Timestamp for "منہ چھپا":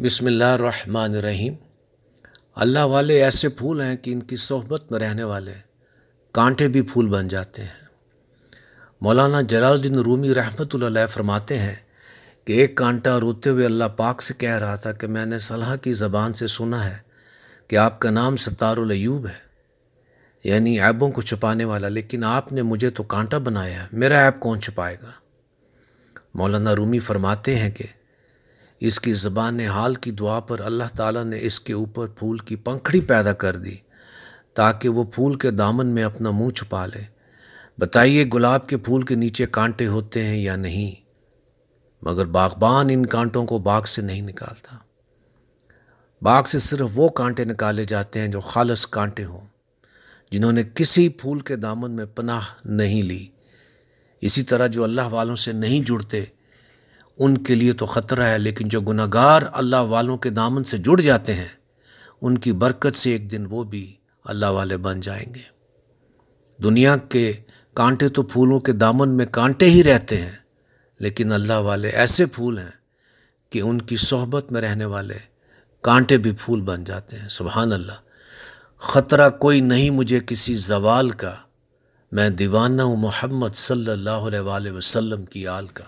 36.30-36.86